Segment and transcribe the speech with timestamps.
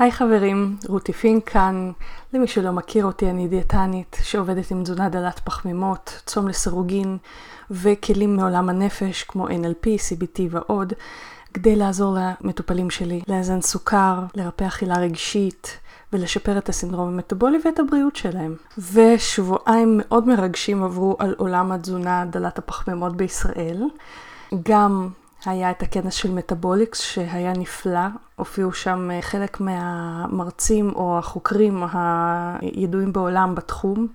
[0.00, 1.90] היי חברים, רותי פינק כאן.
[2.32, 7.18] למי שלא מכיר אותי, אני דיאטנית שעובדת עם תזונה דלת פחמימות, צום לסירוגין
[7.70, 10.92] וכלים מעולם הנפש כמו NLP, CBT ועוד,
[11.54, 15.78] כדי לעזור למטופלים שלי לאזן סוכר, לרפא אכילה רגשית
[16.12, 18.56] ולשפר את הסינדרום המטבולי ואת הבריאות שלהם.
[18.92, 23.82] ושבועיים מאוד מרגשים עברו על עולם התזונה דלת הפחמימות בישראל.
[24.62, 25.08] גם
[25.44, 33.12] היה את הכנס של מטאבוליקס שהיה נפלא, הופיעו שם אה, חלק מהמרצים או החוקרים הידועים
[33.12, 34.06] בעולם בתחום,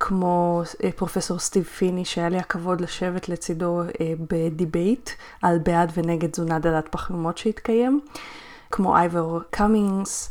[0.00, 5.10] כמו אה, פרופסור סטיב פיני, שהיה לי הכבוד לשבת לצידו אה, ב debate
[5.42, 8.00] על בעד ונגד תזונה דלת פחמימות שהתקיים,
[8.70, 10.30] כמו אייבור קאמינס,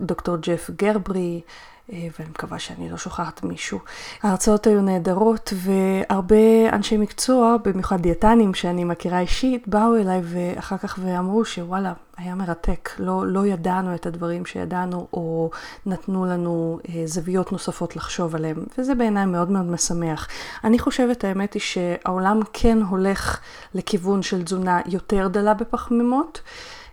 [0.00, 1.40] דוקטור ג'ף גרבר,
[1.88, 3.78] ואני מקווה שאני לא שוכחת מישהו.
[4.22, 10.98] ההרצאות היו נהדרות, והרבה אנשי מקצוע, במיוחד דיאטנים שאני מכירה אישית, באו אליי ואחר כך
[11.02, 15.50] ואמרו שוואלה, היה מרתק, לא, לא ידענו את הדברים שידענו, או
[15.86, 20.28] נתנו לנו אה, זוויות נוספות לחשוב עליהם, וזה בעיניי מאוד מאוד משמח.
[20.64, 23.40] אני חושבת, האמת היא שהעולם כן הולך
[23.74, 26.40] לכיוון של תזונה יותר דלה בפחמימות.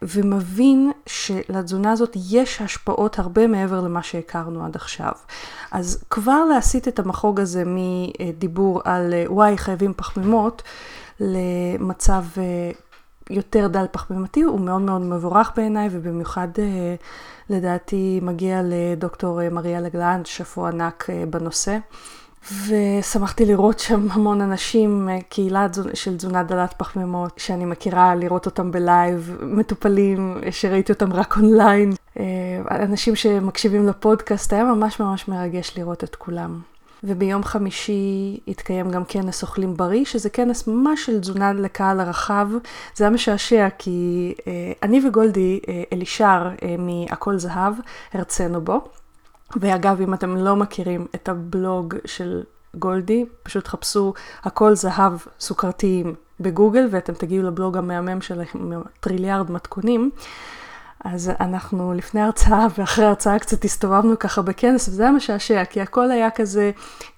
[0.07, 5.11] ומבין שלתזונה הזאת יש השפעות הרבה מעבר למה שהכרנו עד עכשיו.
[5.71, 10.63] אז כבר להסיט את המחוג הזה מדיבור על וואי חייבים פחמימות
[11.19, 12.71] למצב אה,
[13.29, 16.95] יותר דל פחמימתי הוא מאוד מאוד מבורך בעיניי ובמיוחד אה,
[17.49, 21.77] לדעתי מגיע לדוקטור אה, מריאלה גלנד, שאפו ענק בנושא.
[22.51, 28.71] ושמחתי לראות שם המון אנשים, אה, קהילה של תזונה דלת פחמימות, שאני מכירה, לראות אותם
[28.71, 32.23] ב live, מטופלים שראיתי אותם רק אונליין, אה,
[32.71, 36.59] אנשים שמקשיבים לפודקאסט, היה ממש ממש מרגש לראות את כולם.
[37.03, 42.47] וביום חמישי התקיים גם כנס אוכלים בריא, שזה כנס ממש של תזונה לקהל הרחב.
[42.95, 45.59] זה היה משעשע כי אה, אני וגולדי
[45.93, 47.73] אלישר מהכל זהב
[48.13, 48.81] הרצינו בו.
[49.55, 52.43] ואגב, אם אתם לא מכירים את הבלוג של
[52.75, 54.13] גולדי, פשוט חפשו
[54.43, 58.41] הכל זהב סוכרתיים בגוגל ואתם תגיעו לבלוג המהמם של
[58.99, 60.11] טריליארד מתכונים.
[61.05, 66.11] אז אנחנו לפני הרצאה ואחרי הרצאה קצת הסתובבנו ככה בכנס, וזה היה משעשע, כי הכל
[66.11, 66.71] היה כזה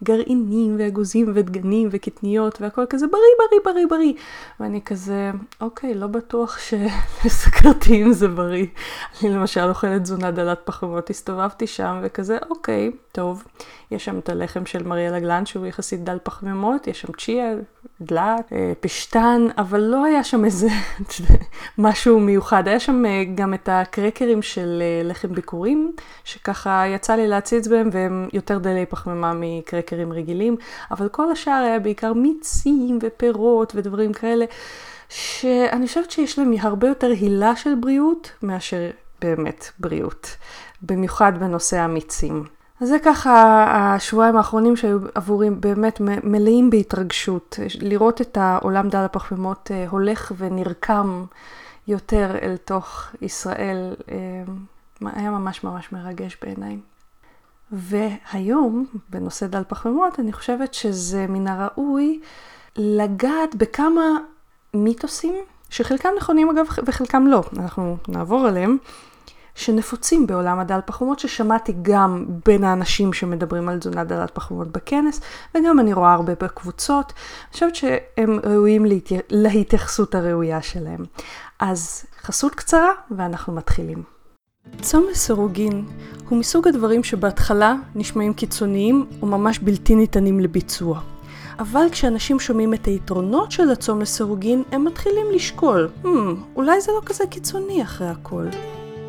[0.04, 4.14] גרעינים ואגוזים ודגנים וקטניות, והכל כזה בריא, בריא, בריא, בריא.
[4.60, 5.32] ואני כזה,
[5.62, 8.66] אוקיי, לא בטוח שסכרתיים זה בריא.
[9.22, 13.44] אני למשל אוכלת תזונה דלת פחמות, הסתובבתי שם וכזה, אוקיי, טוב.
[13.92, 17.54] יש שם את הלחם של מריאלה גלן שהוא יחסית דל פחמימות, יש שם צ'יה,
[18.02, 20.68] דלת, אה, פשטן, אבל לא היה שם איזה
[21.78, 22.68] משהו מיוחד.
[22.68, 25.92] היה שם אה, גם את הקרקרים של אה, לחם ביקורים,
[26.24, 30.56] שככה יצא לי להציץ בהם, והם יותר דלי פחמימה מקרקרים רגילים,
[30.92, 34.46] אבל כל השאר היה בעיקר מיצים ופירות ודברים כאלה,
[35.10, 38.90] שאני חושבת שיש להם הרבה יותר הילה של בריאות מאשר
[39.22, 40.36] באמת בריאות,
[40.82, 42.44] במיוחד בנושא המיצים.
[42.82, 47.60] אז זה ככה השבועיים האחרונים שהיו עבורי באמת מלאים בהתרגשות.
[47.82, 51.26] לראות את העולם דל הפחמימות אה, הולך ונרקם
[51.88, 54.18] יותר אל תוך ישראל, אה,
[55.16, 56.78] היה ממש ממש מרגש בעיניי.
[57.72, 62.20] והיום, בנושא דל פחמימות, אני חושבת שזה מן הראוי
[62.76, 64.18] לגעת בכמה
[64.74, 65.36] מיתוסים,
[65.70, 68.78] שחלקם נכונים אגב וחלקם לא, אנחנו נעבור עליהם,
[69.56, 75.22] שנפוצים בעולם הדל פחמות, ששמעתי גם בין האנשים שמדברים על תזונה דלת פחמות בכנס,
[75.56, 77.14] וגם אני רואה הרבה בקבוצות.
[77.16, 79.18] אני חושבת שהם ראויים להתי...
[79.30, 81.06] להתייחסות הראויה שלהם.
[81.60, 84.04] אז חסות קצרה, ואנחנו מתחילים.
[84.82, 85.86] צום לסירוגין
[86.30, 91.00] הוא מסוג הדברים שבהתחלה נשמעים קיצוניים וממש בלתי ניתנים לביצוע.
[91.60, 96.08] אבל כשאנשים שומעים את היתרונות של הצום לסירוגין, הם מתחילים לשקול, hmm,
[96.56, 98.46] אולי זה לא כזה קיצוני אחרי הכל.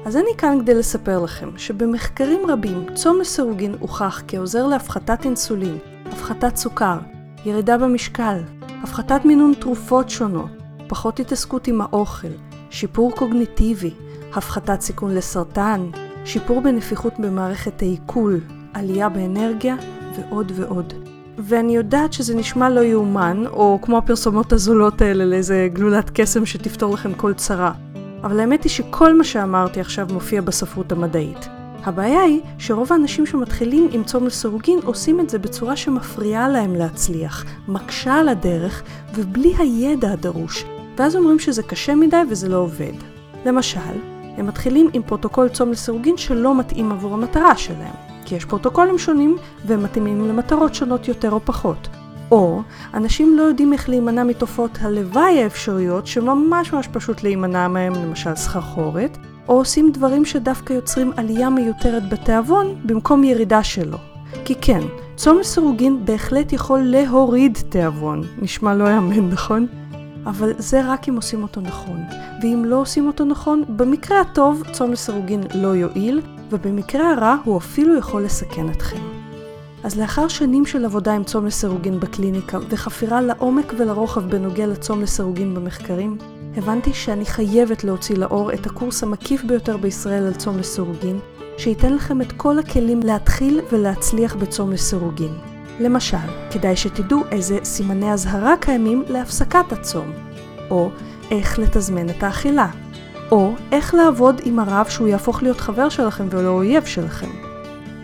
[0.04, 6.56] אז אני כאן כדי לספר לכם שבמחקרים רבים צום לסירוגין הוכח כעוזר להפחתת אינסולין, הפחתת
[6.56, 6.98] סוכר,
[7.44, 8.38] ירידה במשקל,
[8.82, 10.57] הפחתת מינון תרופות שונות,
[10.88, 12.28] פחות התעסקות עם האוכל,
[12.70, 13.90] שיפור קוגניטיבי,
[14.34, 15.90] הפחתת סיכון לסרטן,
[16.24, 18.40] שיפור בנפיחות במערכת העיכול,
[18.74, 19.76] עלייה באנרגיה
[20.16, 20.92] ועוד ועוד.
[21.38, 26.94] ואני יודעת שזה נשמע לא יאומן, או כמו הפרסומות הזולות האלה לאיזה גלולת קסם שתפתור
[26.94, 27.72] לכם כל צרה.
[28.22, 31.48] אבל האמת היא שכל מה שאמרתי עכשיו מופיע בספרות המדעית.
[31.84, 37.44] הבעיה היא שרוב האנשים שמתחילים עם צום לסירוגין עושים את זה בצורה שמפריעה להם להצליח,
[37.68, 38.82] מקשה על הדרך
[39.14, 40.64] ובלי הידע הדרוש,
[40.98, 42.92] ואז אומרים שזה קשה מדי וזה לא עובד.
[43.46, 43.80] למשל,
[44.36, 49.36] הם מתחילים עם פרוטוקול צום לסירוגין שלא מתאים עבור המטרה שלהם, כי יש פרוטוקולים שונים
[49.66, 51.88] והם מתאימים למטרות שונות יותר או פחות.
[52.30, 52.62] או
[52.94, 59.18] אנשים לא יודעים איך להימנע מתופעות הלוואי האפשריות שממש ממש פשוט להימנע מהם, למשל סחרחורת,
[59.48, 63.98] או עושים דברים שדווקא יוצרים עלייה מיותרת בתיאבון במקום ירידה שלו.
[64.44, 64.80] כי כן,
[65.16, 68.22] צום לסירוגין בהחלט יכול להוריד תיאבון.
[68.38, 69.66] נשמע לא יאמן, נכון?
[70.28, 72.00] אבל זה רק אם עושים אותו נכון.
[72.42, 76.20] ואם לא עושים אותו נכון, במקרה הטוב צום לסירוגין לא יועיל,
[76.50, 79.00] ובמקרה הרע הוא אפילו יכול לסכן אתכם.
[79.84, 85.54] אז לאחר שנים של עבודה עם צום לסירוגין בקליניקה וחפירה לעומק ולרוחב בנוגע לצום לסירוגין
[85.54, 86.18] במחקרים,
[86.56, 91.18] הבנתי שאני חייבת להוציא לאור את הקורס המקיף ביותר בישראל על צום לסירוגין,
[91.58, 95.57] שייתן לכם את כל הכלים להתחיל ולהצליח בצום לסירוגין.
[95.80, 96.16] למשל,
[96.50, 100.12] כדאי שתדעו איזה סימני אזהרה קיימים להפסקת הצום,
[100.70, 100.90] או
[101.30, 102.66] איך לתזמן את האכילה,
[103.30, 107.30] או איך לעבוד עם הרב שהוא יהפוך להיות חבר שלכם ולא אויב שלכם,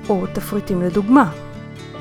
[0.09, 1.31] או תפריטים לדוגמה,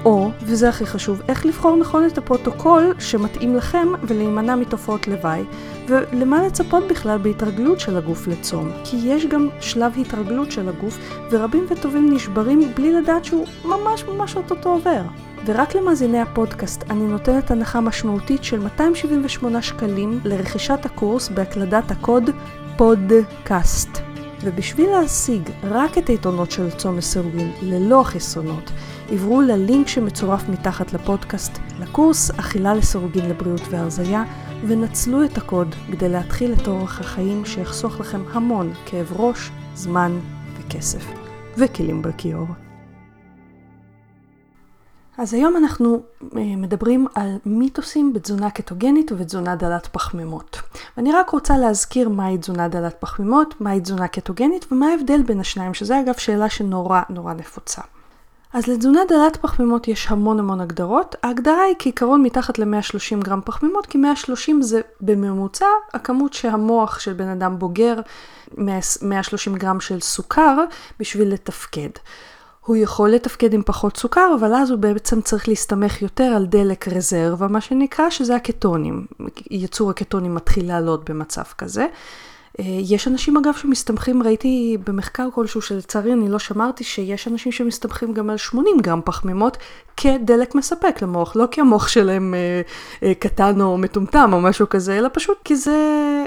[0.05, 5.43] או, וזה הכי חשוב, איך לבחור נכון את הפרוטוקול שמתאים לכם ולהימנע מתופעות לוואי,
[5.87, 10.97] ולמה לצפות בכלל בהתרגלות של הגוף לצום, כי יש גם שלב התרגלות של הגוף,
[11.31, 15.01] ורבים וטובים נשברים בלי לדעת שהוא ממש ממש אוטוטו עובר.
[15.45, 22.29] ורק למאזיני הפודקאסט אני נותנת הנחה משמעותית של 278 שקלים לרכישת הקורס בהקלדת הקוד
[22.77, 23.89] פודקאסט.
[24.43, 28.71] ובשביל להשיג רק את היתרונות של צום לסירוגין ללא החסרונות,
[29.11, 34.23] עברו ללינק שמצורף מתחת לפודקאסט לקורס אכילה לסירוגין לבריאות והרזייה
[34.67, 40.19] ונצלו את הקוד כדי להתחיל את אורח החיים שיחסוך לכם המון כאב ראש, זמן
[40.57, 41.05] וכסף.
[41.57, 42.47] וכלים בכיור.
[45.17, 50.61] אז היום אנחנו אה, מדברים על מיתוסים בתזונה קטוגנית ובתזונה דלת פחמימות.
[50.97, 55.73] ואני רק רוצה להזכיר מהי תזונה דלת פחמימות, מהי תזונה קטוגנית ומה ההבדל בין השניים,
[55.73, 57.81] שזה אגב שאלה שנורא נורא נפוצה.
[58.53, 61.15] אז לתזונה דלת פחמימות יש המון המון הגדרות.
[61.23, 67.27] ההגדרה היא כעיקרון מתחת ל-130 גרם פחמימות, כי 130 זה בממוצע הכמות שהמוח של בן
[67.27, 67.95] אדם בוגר
[69.01, 70.57] 130 גרם של סוכר
[70.99, 71.89] בשביל לתפקד.
[72.65, 76.87] הוא יכול לתפקד עם פחות סוכר, אבל אז הוא בעצם צריך להסתמך יותר על דלק
[76.87, 79.05] רזרבה, מה שנקרא, שזה הקטונים.
[79.51, 81.87] ייצור הקטונים מתחיל לעלות במצב כזה.
[82.59, 88.13] אה, יש אנשים אגב שמסתמכים, ראיתי במחקר כלשהו שלצערי אני לא שמרתי, שיש אנשים שמסתמכים
[88.13, 89.57] גם על 80 גרם פחמימות
[89.97, 92.61] כדלק מספק למוח, לא כי המוח שלהם אה,
[93.03, 95.77] אה, קטן או מטומטם או משהו כזה, אלא פשוט כי זה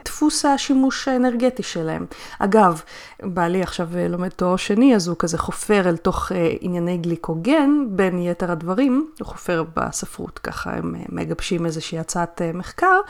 [0.05, 2.07] דפוס השימוש האנרגטי שלהם.
[2.39, 2.83] אגב,
[3.23, 7.71] בעלי עכשיו אה, לומד תואר שני, אז הוא כזה חופר אל תוך אה, ענייני גליקוגן,
[7.89, 13.01] בין יתר הדברים, הוא חופר בספרות, ככה הם אה, מגבשים איזושהי הצעת מחקר.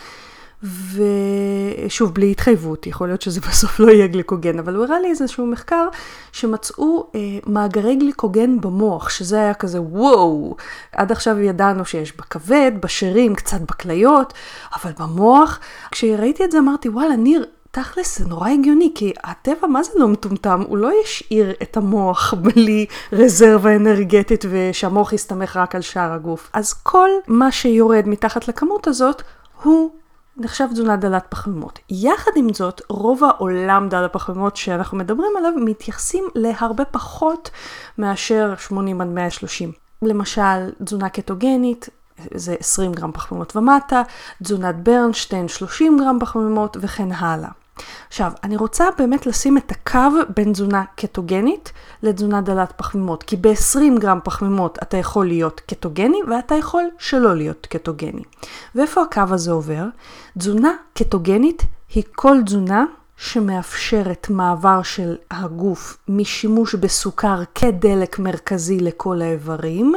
[0.62, 5.46] ושוב, בלי התחייבות, יכול להיות שזה בסוף לא יהיה גליקוגן, אבל הוא הראה לי איזשהו
[5.46, 5.88] מחקר
[6.32, 10.56] שמצאו אה, מאגרי גליקוגן במוח, שזה היה כזה וואו,
[10.92, 14.32] עד עכשיו ידענו שיש בכבד, בשרירים, קצת בכליות,
[14.74, 15.60] אבל במוח,
[15.90, 20.08] כשראיתי את זה אמרתי, וואלה, ניר, תכלס זה נורא הגיוני, כי הטבע מה זה לא
[20.08, 20.62] מטומטם?
[20.68, 26.50] הוא לא ישאיר את המוח בלי רזרבה אנרגטית ושהמוח יסתמך רק על שאר הגוף.
[26.52, 29.22] אז כל מה שיורד מתחת לכמות הזאת
[29.62, 29.90] הוא
[30.36, 31.78] נחשב תזונה דלת פחמימות.
[31.90, 37.50] יחד עם זאת, רוב העולם דל הפחמימות שאנחנו מדברים עליו מתייחסים להרבה פחות
[37.98, 39.72] מאשר 80 עד 130.
[40.02, 41.88] למשל, תזונה קטוגנית,
[42.34, 44.02] זה 20 גרם פחמימות ומטה,
[44.42, 47.50] תזונת ברנשטיין 30 גרם פחמימות וכן הלאה.
[48.08, 49.98] עכשיו, אני רוצה באמת לשים את הקו
[50.36, 56.54] בין תזונה קטוגנית לתזונה דלת פחמימות, כי ב-20 גרם פחמימות אתה יכול להיות קטוגני ואתה
[56.54, 58.22] יכול שלא להיות קטוגני.
[58.74, 59.84] ואיפה הקו הזה עובר?
[60.38, 61.62] תזונה קטוגנית
[61.94, 62.84] היא כל תזונה
[63.16, 69.94] שמאפשרת מעבר של הגוף משימוש בסוכר כדלק מרכזי לכל האיברים,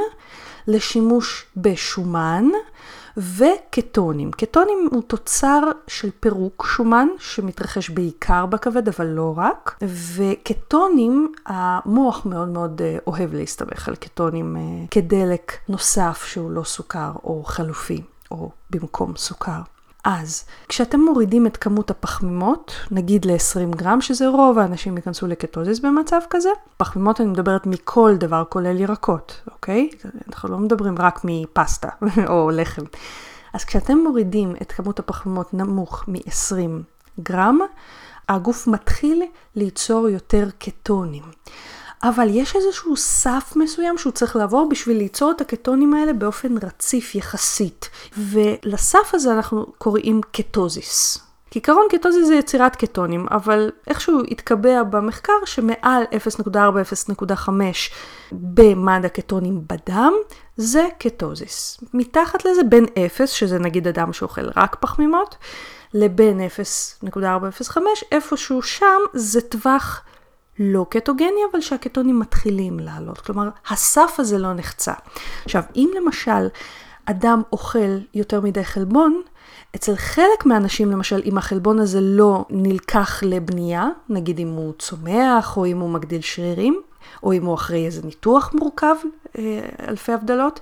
[0.68, 2.46] לשימוש בשומן,
[3.18, 4.32] וקטונים.
[4.32, 9.84] קטונים הוא תוצר של פירוק שומן שמתרחש בעיקר בכבד, אבל לא רק.
[10.16, 14.62] וקטונים, המוח מאוד מאוד אה, אוהב להסתמך על קטונים אה,
[14.92, 18.02] כדלק נוסף שהוא לא סוכר או חלופי
[18.32, 19.62] או במקום סוכר.
[20.04, 26.20] אז כשאתם מורידים את כמות הפחמימות, נגיד ל-20 גרם, שזה רוב האנשים ייכנסו לקטוזיס במצב
[26.30, 29.90] כזה, פחמימות אני מדברת מכל דבר, כולל ירקות, אוקיי?
[30.28, 31.90] אנחנו לא מדברים רק מפסטה
[32.30, 32.84] או לחם.
[33.54, 36.82] אז כשאתם מורידים את כמות הפחמימות נמוך מ-20
[37.20, 37.60] גרם,
[38.30, 39.24] הגוף מתחיל
[39.56, 41.24] ליצור יותר קטונים.
[42.04, 47.16] אבל יש איזשהו סף מסוים שהוא צריך לעבור בשביל ליצור את הקטונים האלה באופן רציף
[47.16, 47.90] יחסית.
[48.18, 51.18] ולסף הזה אנחנו קוראים קטוזיס.
[51.52, 56.04] כעיקרון קטוזיס זה יצירת קטונים, אבל איכשהו התקבע במחקר שמעל
[56.48, 57.50] 0.4-0.5
[58.32, 60.14] במד הקטונים בדם,
[60.58, 61.80] זה קטוזיס.
[61.94, 65.36] מתחת לזה בין 0, שזה נגיד אדם שאוכל רק פחמימות,
[65.94, 66.42] לבין
[67.06, 67.78] 0.405,
[68.12, 70.02] איפשהו שם זה טווח
[70.60, 73.22] לא קטוגני, אבל שהקטונים מתחילים לעלות.
[73.22, 74.94] כלומר, הסף הזה לא נחצה.
[75.46, 76.48] עכשיו, אם למשל
[77.06, 79.22] אדם אוכל יותר מדי חלבון,
[79.76, 85.66] אצל חלק מהאנשים, למשל, אם החלבון הזה לא נלקח לבנייה, נגיד אם הוא צומח, או
[85.66, 86.82] אם הוא מגדיל שרירים,
[87.24, 88.96] או אם הוא אחרי איזה ניתוח מורכב,
[89.38, 90.60] אה, אלפי הבדלות,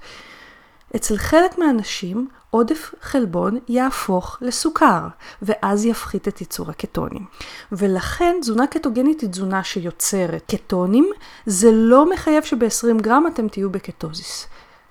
[0.95, 2.27] אצל חלק מהאנשים
[2.57, 5.07] עודף חלבון יהפוך לסוכר,
[5.41, 7.25] ואז יפחית את ייצור הקטונים.
[7.71, 11.09] ולכן תזונה קטוגנית היא תזונה שיוצרת קטונים,
[11.45, 14.47] זה לא מחייב שב-20 גרם אתם תהיו בקטוזיס.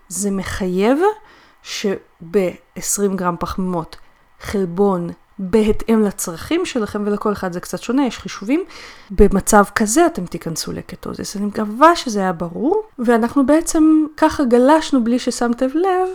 [0.09, 0.99] זה מחייב
[1.63, 3.97] שב-20 גרם פחמימות
[4.41, 8.65] חלבון בהתאם לצרכים שלכם, ולכל אחד זה קצת שונה, יש חישובים.
[9.11, 11.37] במצב כזה אתם תיכנסו לקטוזיס.
[11.37, 16.09] אני מקווה שזה היה ברור, ואנחנו בעצם ככה גלשנו בלי ששמתם לב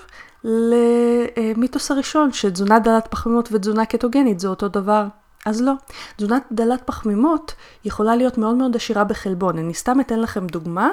[0.44, 5.06] למיתוס הראשון, שתזונה דלת פחמימות ותזונה קטוגנית זה אותו דבר.
[5.46, 5.74] אז לא.
[6.18, 7.54] תזונת דלת פחמימות
[7.86, 9.58] יכולה להיות מאוד מאוד עשירה בחלבון.
[9.58, 10.90] אני סתם אתן לכם דוגמה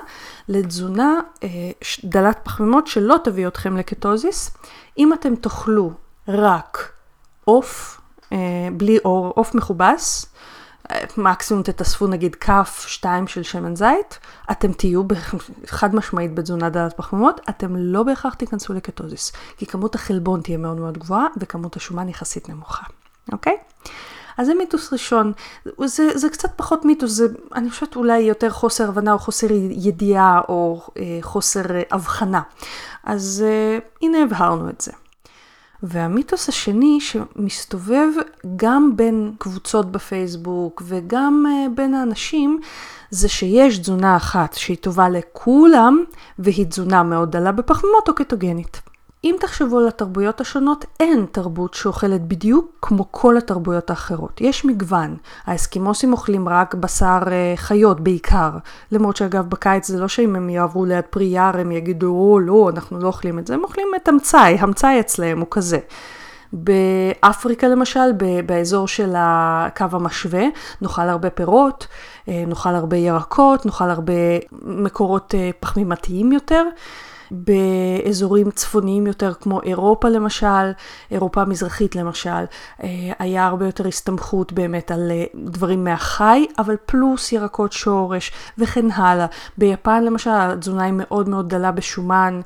[0.48, 1.48] לתזונה אה,
[2.04, 4.50] דלת פחמימות שלא תביא אתכם לקטוזיס.
[4.98, 5.90] אם אתם תאכלו
[6.28, 6.92] רק
[7.44, 8.00] עוף,
[8.32, 8.38] אה,
[8.72, 10.26] בלי עוף מכובס,
[11.16, 14.18] מקסימום תתאספו נגיד כף, שתיים של שמן זית,
[14.50, 15.02] אתם תהיו
[15.66, 20.76] חד משמעית בתזונה דלת פחמימות, אתם לא בהכרח תיכנסו לקטוזיס, כי כמות החלבון תהיה מאוד
[20.76, 22.84] מאוד גבוהה וכמות השומן יחסית נמוכה,
[23.32, 23.56] אוקיי?
[24.38, 25.32] אז זה מיתוס ראשון.
[25.84, 30.40] זה, זה קצת פחות מיתוס, זה אני חושבת אולי יותר חוסר הבנה או חוסר ידיעה
[30.48, 32.42] או אה, חוסר אה, הבחנה.
[33.04, 34.92] אז אה, הנה הבהרנו את זה.
[35.82, 38.08] והמיתוס השני שמסתובב
[38.56, 42.60] גם בין קבוצות בפייסבוק וגם uh, בין האנשים,
[43.10, 46.04] זה שיש תזונה אחת שהיא טובה לכולם,
[46.38, 48.87] והיא תזונה מאוד דלה בפחמימות או קטוגנית.
[49.24, 54.40] אם תחשבו על התרבויות השונות, אין תרבות שאוכלת בדיוק כמו כל התרבויות האחרות.
[54.40, 55.16] יש מגוון.
[55.46, 58.50] האסקימוסים אוכלים רק בשר אה, חיות בעיקר.
[58.92, 62.70] למרות שאגב בקיץ זה לא שאם הם יעברו ליד פרי יער הם יגידו, או לא,
[62.74, 65.78] אנחנו לא אוכלים את זה, הם אוכלים את המצאי, המצאי אצלם הוא כזה.
[66.52, 68.12] באפריקה למשל,
[68.46, 70.44] באזור של הקו המשווה,
[70.82, 71.86] נאכל הרבה פירות,
[72.28, 74.12] אה, נאכל הרבה ירקות, נאכל הרבה
[74.62, 76.64] מקורות אה, פחמימתיים יותר.
[77.30, 80.72] באזורים צפוניים יותר כמו אירופה למשל,
[81.10, 82.44] אירופה המזרחית למשל,
[82.82, 88.90] אה, היה הרבה יותר הסתמכות באמת על אה, דברים מהחי, אבל פלוס ירקות שורש וכן
[88.90, 89.26] הלאה.
[89.58, 92.40] ביפן למשל התזונה היא מאוד מאוד דלה בשומן.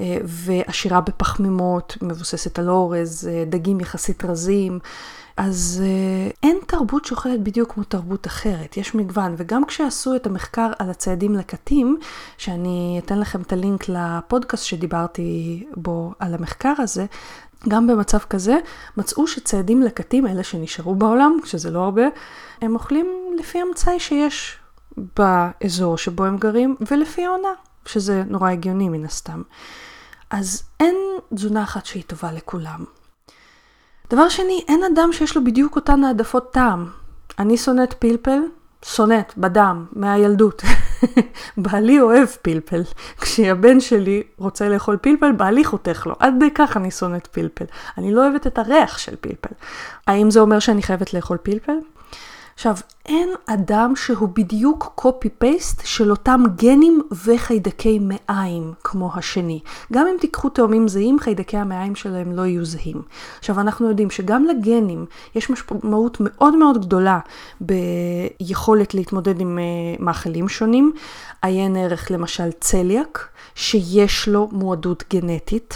[0.00, 4.78] אה, ועשירה בפחמימות, מבוססת על אורז, דגים יחסית רזים.
[5.38, 10.70] אז uh, אין תרבות שאוכלת בדיוק כמו תרבות אחרת, יש מגוון, וגם כשעשו את המחקר
[10.78, 11.98] על הצעדים לקטים,
[12.38, 17.06] שאני אתן לכם את הלינק לפודקאסט שדיברתי בו על המחקר הזה,
[17.68, 18.58] גם במצב כזה
[18.96, 22.04] מצאו שצעדים לקטים, אלה שנשארו בעולם, שזה לא הרבה,
[22.60, 23.06] הם אוכלים
[23.38, 24.58] לפי המצאי שיש
[25.16, 27.52] באזור שבו הם גרים, ולפי העונה,
[27.86, 29.42] שזה נורא הגיוני מן הסתם.
[30.30, 30.96] אז אין
[31.34, 32.84] תזונה אחת שהיא טובה לכולם.
[34.10, 36.86] דבר שני, אין אדם שיש לו בדיוק אותן העדפות טעם.
[37.38, 38.38] אני שונאת פלפל,
[38.84, 40.62] שונאת, בדם, מהילדות.
[41.56, 42.82] בעלי אוהב פלפל.
[43.20, 46.14] כשהבן שלי רוצה לאכול פלפל, בעלי חותך לו.
[46.18, 47.64] עד כך אני שונאת פלפל.
[47.98, 49.54] אני לא אוהבת את הריח של פלפל.
[50.06, 51.78] האם זה אומר שאני חייבת לאכול פלפל?
[52.58, 59.60] עכשיו, אין אדם שהוא בדיוק copy-paste של אותם גנים וחיידקי מעיים כמו השני.
[59.92, 63.02] גם אם תיקחו תאומים זהים, חיידקי המעיים שלהם לא יהיו זהים.
[63.38, 67.18] עכשיו, אנחנו יודעים שגם לגנים יש משמעות מאוד מאוד גדולה
[67.60, 70.92] ביכולת להתמודד עם uh, מאכלים שונים.
[71.42, 75.74] עיין ערך למשל צליאק, שיש לו מועדות גנטית.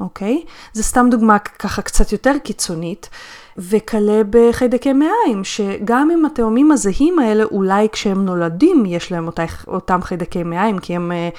[0.00, 0.42] אוקיי?
[0.72, 3.10] זה סתם דוגמה ככה קצת יותר קיצונית,
[3.58, 10.02] וכלה בחיידקי מעיים, שגם אם התאומים הזהים האלה, אולי כשהם נולדים יש להם אותה, אותם
[10.02, 11.36] חיידקי מעיים, כי הם uh,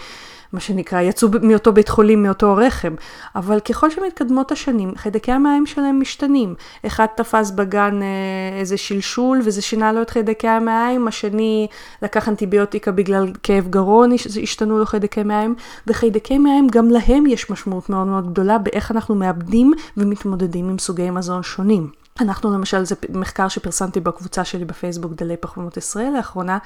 [0.54, 2.96] מה שנקרא, יצאו מאותו בית חולים, מאותו רחם.
[3.36, 6.56] אבל ככל שמתקדמות השנים, חיידקי המים שלהם משתנים.
[6.86, 11.68] אחד תפס בגן אה, איזה שלשול וזה שינה לו את חיידקי המים, השני
[12.02, 14.12] לקח אנטיביוטיקה בגלל כאב גרון,
[14.44, 15.56] השתנו לו חיידקי מים,
[15.88, 21.10] וחיידקי מים גם להם יש משמעות מאוד מאוד גדולה באיך אנחנו מאבדים ומתמודדים עם סוגי
[21.10, 22.01] מזון שונים.
[22.22, 26.58] אנחנו למשל, זה מחקר שפרסמתי בקבוצה שלי בפייסבוק, דלי פחמימות ישראל לאחרונה,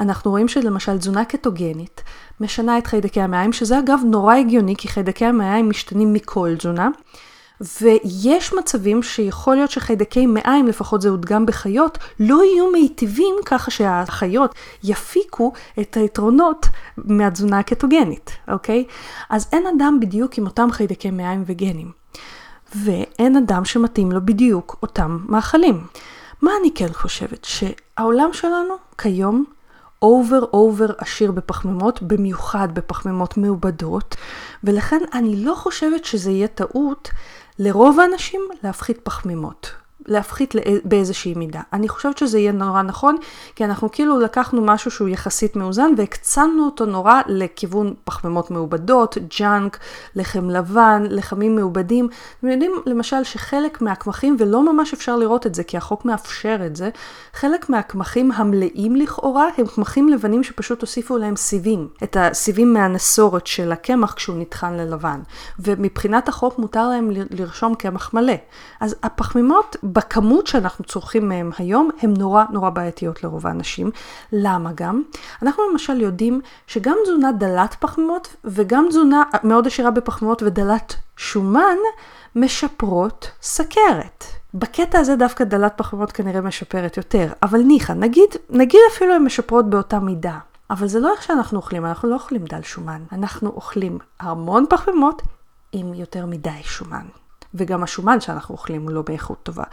[0.00, 2.02] אנחנו רואים שלמשל תזונה קטוגנית
[2.40, 6.88] משנה את חיידקי המעיים, שזה אגב נורא הגיוני, כי חיידקי המעיים משתנים מכל תזונה.
[7.60, 14.54] ויש מצבים שיכול להיות שחיידקי מעיים, לפחות זה הודגם בחיות, לא יהיו מיטיבים ככה שהחיות
[14.84, 16.66] יפיקו את היתרונות
[16.98, 18.84] מהתזונה הקטוגנית, אוקיי?
[19.30, 21.90] אז אין אדם בדיוק עם אותם חיידקי מעיים וגנים.
[22.74, 25.86] ואין אדם שמתאים לו בדיוק אותם מאכלים.
[26.42, 27.44] מה אני כן חושבת?
[27.44, 29.44] שהעולם שלנו כיום
[30.02, 34.16] over over עשיר בפחמימות, במיוחד בפחמימות מעובדות,
[34.64, 37.10] ולכן אני לא חושבת שזה יהיה טעות
[37.58, 39.83] לרוב האנשים להפחית פחמימות.
[40.06, 41.60] להפחית באיזושהי מידה.
[41.72, 43.16] אני חושבת שזה יהיה נורא נכון,
[43.56, 49.78] כי אנחנו כאילו לקחנו משהו שהוא יחסית מאוזן והקצנו אותו נורא לכיוון פחמימות מעובדות, ג'אנק,
[50.16, 52.08] לחם לבן, לחמים מעובדים.
[52.38, 56.76] אתם יודעים למשל שחלק מהקמחים, ולא ממש אפשר לראות את זה כי החוק מאפשר את
[56.76, 56.90] זה,
[57.32, 61.88] חלק מהקמחים המלאים לכאורה הם קמחים לבנים שפשוט הוסיפו להם סיבים.
[62.02, 65.20] את הסיבים מהנסורת של הקמח כשהוא נטחן ללבן.
[65.58, 68.34] ומבחינת החוק מותר להם לרשום קמח מלא.
[68.80, 73.90] אז הפחמימות בכמות שאנחנו צורכים מהם היום, הן נורא נורא בעייתיות לרוב האנשים.
[74.32, 75.02] למה גם?
[75.42, 81.76] אנחנו למשל יודעים שגם תזונה דלת פחמימות וגם תזונה מאוד עשירה בפחמימות ודלת שומן
[82.36, 84.24] משפרות סכרת.
[84.54, 89.70] בקטע הזה דווקא דלת פחמימות כנראה משפרת יותר, אבל ניחא, נגיד, נגיד אפילו הן משפרות
[89.70, 90.38] באותה מידה.
[90.70, 93.02] אבל זה לא איך שאנחנו אוכלים, אנחנו לא אוכלים דל שומן.
[93.12, 95.22] אנחנו אוכלים המון פחמימות
[95.72, 97.06] עם יותר מדי שומן.
[97.54, 99.64] וגם השומן שאנחנו אוכלים הוא לא באיכות טובה.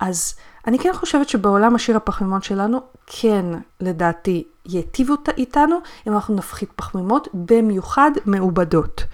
[0.00, 0.34] אז
[0.66, 3.44] אני כן חושבת שבעולם השיר הפחמימות שלנו, כן,
[3.80, 9.04] לדעתי, ייטיב איתנו אם אנחנו נפחית פחמימות, במיוחד מעובדות.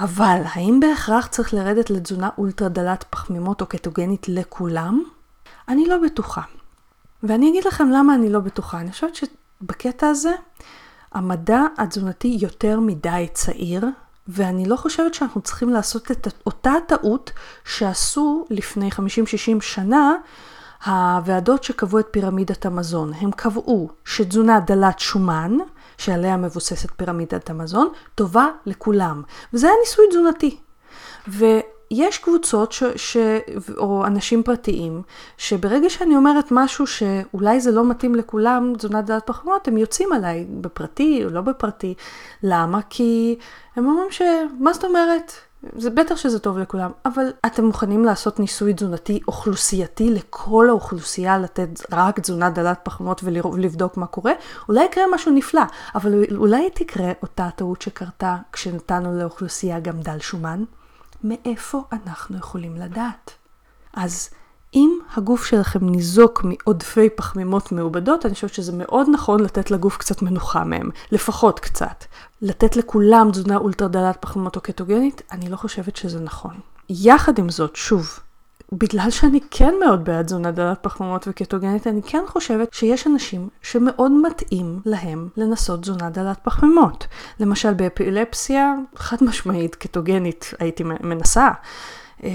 [0.00, 5.02] אבל האם בהכרח צריך לרדת לתזונה אולטרה דלת פחמימות או קטוגנית לכולם?
[5.68, 6.42] אני לא בטוחה.
[7.22, 8.80] ואני אגיד לכם למה אני לא בטוחה.
[8.80, 10.32] אני חושבת שבקטע הזה,
[11.12, 13.84] המדע התזונתי יותר מדי צעיר,
[14.28, 17.32] ואני לא חושבת שאנחנו צריכים לעשות את אותה טעות
[17.64, 20.14] שעשו לפני 50-60 שנה
[20.86, 23.12] הוועדות שקבעו את פירמידת המזון.
[23.20, 25.58] הם קבעו שתזונה דלת שומן,
[25.98, 29.22] שעליה מבוססת פירמידת המזון, טובה לכולם.
[29.52, 30.58] וזה היה ניסוי תזונתי.
[31.28, 31.44] ו...
[31.90, 33.16] יש קבוצות ש, ש,
[33.76, 35.02] או אנשים פרטיים,
[35.36, 40.46] שברגע שאני אומרת משהו שאולי זה לא מתאים לכולם, תזונת דעת פחמות, הם יוצאים עליי
[40.50, 41.94] בפרטי או לא בפרטי.
[42.42, 42.80] למה?
[42.90, 43.38] כי
[43.76, 44.22] הם אומרים ש...
[44.58, 45.32] מה זאת אומרת?
[45.76, 51.68] זה בטח שזה טוב לכולם, אבל אתם מוכנים לעשות ניסוי תזונתי אוכלוסייתי לכל האוכלוסייה, לתת
[51.92, 54.32] רק תזונה דלת פחמות ולבדוק מה קורה?
[54.68, 55.62] אולי יקרה משהו נפלא,
[55.94, 60.64] אבל אולי תקרה אותה טעות שקרתה כשנתנו לאוכלוסייה גם דל שומן?
[61.24, 63.30] מאיפה אנחנו יכולים לדעת?
[63.94, 64.30] אז
[64.74, 70.22] אם הגוף שלכם ניזוק מעודפי פחמימות מעובדות, אני חושבת שזה מאוד נכון לתת לגוף קצת
[70.22, 72.04] מנוחה מהם, לפחות קצת.
[72.42, 76.54] לתת לכולם תזונה אולטרה דלת פחמימות או קטוגנית, אני לא חושבת שזה נכון.
[76.88, 78.18] יחד עם זאת, שוב,
[78.72, 84.12] בגלל שאני כן מאוד בעד תזונה דלת פחמימות וקטוגנית, אני כן חושבת שיש אנשים שמאוד
[84.12, 87.06] מתאים להם לנסות תזונה דלת פחמימות.
[87.40, 91.48] למשל באפילפסיה, חד משמעית קטוגנית הייתי מנסה.
[92.22, 92.28] אמ,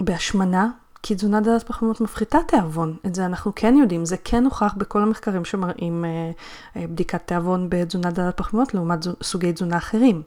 [0.00, 0.68] בהשמנה,
[1.02, 5.02] כי תזונה דלת פחמימות מפחיתה תיאבון, את זה אנחנו כן יודעים, זה כן הוכח בכל
[5.02, 6.10] המחקרים שמראים אה,
[6.76, 10.22] אה, בדיקת תיאבון בתזונה דלת פחמימות לעומת סוגי תזונה אחרים.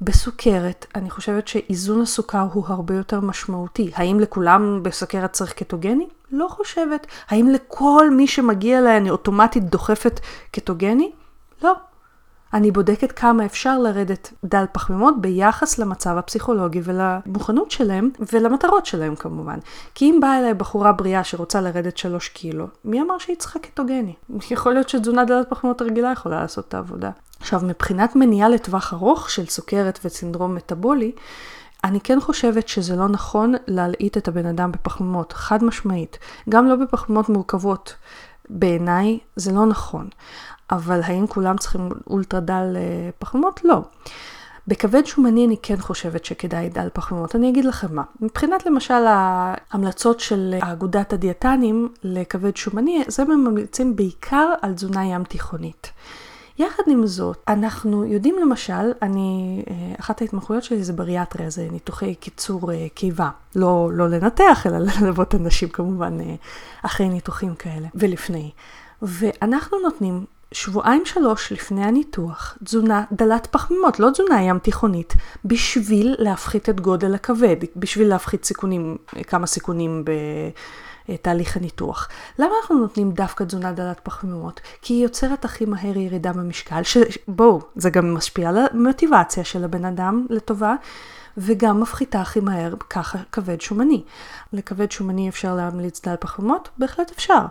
[0.00, 3.90] בסוכרת, אני חושבת שאיזון הסוכר הוא הרבה יותר משמעותי.
[3.94, 6.08] האם לכולם בסוכרת צריך קטוגני?
[6.30, 7.06] לא חושבת.
[7.28, 11.12] האם לכל מי שמגיע אליי אני אוטומטית דוחפת קטוגני?
[11.62, 11.72] לא.
[12.54, 19.58] אני בודקת כמה אפשר לרדת דל פחמימות ביחס למצב הפסיכולוגי ולמוכנות שלהם ולמטרות שלהם כמובן.
[19.94, 24.14] כי אם באה אליי בחורה בריאה שרוצה לרדת שלוש קילו, מי אמר שהיא צריכה קטוגני?
[24.50, 27.10] יכול להיות שתזונה דלת פחמימות רגילה יכולה לעשות את העבודה.
[27.40, 31.12] עכשיו, מבחינת מניעה לטווח ארוך של סוכרת וסינדרום מטאבולי,
[31.84, 36.18] אני כן חושבת שזה לא נכון להלעיט את הבן אדם בפחמימות, חד משמעית.
[36.48, 37.94] גם לא בפחמימות מורכבות.
[38.50, 40.08] בעיניי זה לא נכון.
[40.70, 43.60] אבל האם כולם צריכים אולטרה דל אה, פחמימות?
[43.64, 43.82] לא.
[44.66, 47.36] בכבד שומני אני כן חושבת שכדאי דל פחמימות.
[47.36, 48.02] אני אגיד לכם מה.
[48.20, 55.24] מבחינת למשל ההמלצות של אגודת הדיאטנים לכבד שומני, אז הם ממליצים בעיקר על תזונה ים
[55.24, 55.92] תיכונית.
[56.60, 62.14] יחד עם זאת, אנחנו יודעים למשל, אני, אה, אחת ההתמחויות שלי זה בריאטריה, זה ניתוחי
[62.14, 63.30] קיצור אה, קיבה.
[63.56, 66.34] לא, לא לנתח, אלא ללוות אנשים כמובן אה,
[66.82, 68.50] אחרי ניתוחים כאלה ולפני.
[69.02, 76.68] ואנחנו נותנים שבועיים שלוש לפני הניתוח תזונה דלת פחמימות, לא תזונה ים תיכונית, בשביל להפחית
[76.68, 78.96] את גודל הכבד, בשביל להפחית סיכונים,
[79.26, 80.10] כמה סיכונים ב...
[81.16, 82.08] תהליך הניתוח.
[82.38, 84.60] למה אנחנו נותנים דווקא תזונה דלת פחמימות?
[84.82, 89.84] כי היא יוצרת הכי מהר ירידה במשקל, שבואו, זה גם משפיע על המוטיבציה של הבן
[89.84, 90.74] אדם לטובה.
[91.36, 94.02] וגם מפחיתה הכי מהר ככה כבד שומני.
[94.52, 96.68] לכבד שומני אפשר להמליץ דל פחמימות?
[96.78, 97.46] בהחלט אפשר.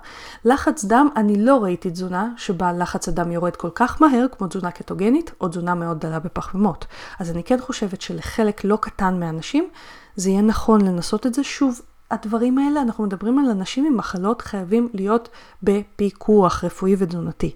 [0.45, 4.71] לחץ דם, אני לא ראיתי תזונה שבה לחץ הדם יורד כל כך מהר כמו תזונה
[4.71, 6.85] קטוגנית או תזונה מאוד דלה בפחמימות.
[7.19, 9.69] אז אני כן חושבת שלחלק לא קטן מהאנשים
[10.15, 11.81] זה יהיה נכון לנסות את זה שוב.
[12.11, 15.29] הדברים האלה, אנחנו מדברים על אנשים עם מחלות חייבים להיות
[15.63, 17.55] בפיקוח רפואי ותזונתי.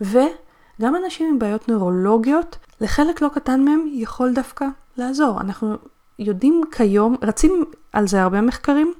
[0.00, 5.40] וגם אנשים עם בעיות נוירולוגיות, לחלק לא קטן מהם יכול דווקא לעזור.
[5.40, 5.76] אנחנו
[6.18, 8.92] יודעים כיום, רצים על זה הרבה מחקרים,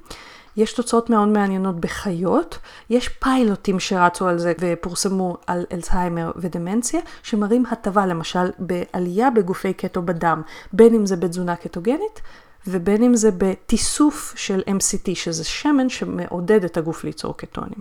[0.57, 2.57] יש תוצאות מאוד מעניינות בחיות,
[2.89, 10.01] יש פיילוטים שרצו על זה ופורסמו על אלצהיימר ודמנציה, שמראים הטבה למשל בעלייה בגופי קטו
[10.01, 10.41] בדם,
[10.73, 12.21] בין אם זה בתזונה קטוגנית
[12.67, 17.79] ובין אם זה בתיסוף של MCT, שזה שמן שמעודד את הגוף ליצור קטונים.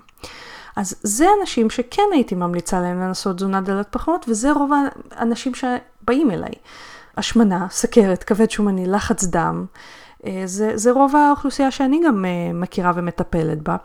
[0.77, 4.71] אז זה אנשים שכן הייתי ממליצה להם לנסות תזונה דלת פחמות, וזה רוב
[5.11, 6.53] האנשים שבאים אליי.
[7.17, 9.67] השמנה, סכרת, כבד שומני, לחץ דם,
[10.27, 13.77] אה, זה, זה רוב האוכלוסייה שאני גם אה, מכירה ומטפלת בה.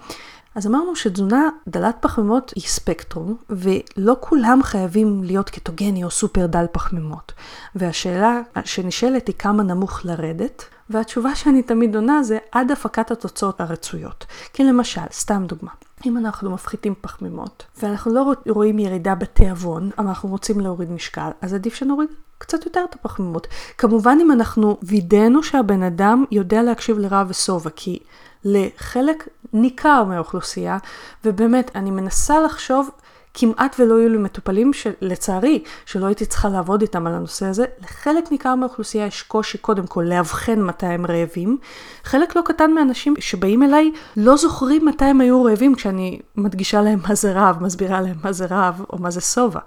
[0.56, 6.66] אז אמרנו שתזונה דלת פחמימות היא ספקטרום, ולא כולם חייבים להיות קטוגני או סופר דל
[6.72, 7.32] פחמימות.
[7.76, 14.26] והשאלה שנשאלת היא כמה נמוך לרדת, והתשובה שאני תמיד עונה זה עד הפקת התוצאות הרצויות.
[14.54, 15.72] כי למשל, סתם דוגמה,
[16.06, 21.54] אם אנחנו מפחיתים פחמימות, ואנחנו לא רואים ירידה בתיאבון, אבל אנחנו רוצים להוריד משקל, אז
[21.54, 23.48] עדיף שנוריד קצת יותר את הפחמימות.
[23.78, 28.00] כמובן אם אנחנו וידאנו שהבן אדם יודע להקשיב לרע ושובע, כי
[28.46, 30.78] לחלק ניכר מהאוכלוסייה,
[31.26, 32.90] ובאמת, אני מנסה לחשוב
[33.34, 37.66] כמעט ולא היו לי מטופלים, לצערי, שלא הייתי צריכה לעבוד איתם על הנושא הזה.
[37.84, 41.58] לחלק ניכר מהאוכלוסייה יש קושי קודם כל לאבחן מתי הם רעבים.
[42.04, 47.00] חלק לא קטן מהאנשים שבאים אליי לא זוכרים מתי הם היו רעבים כשאני מדגישה להם
[47.10, 49.60] מה זה רעב, מסבירה להם מה זה רעב או מה זה שובע.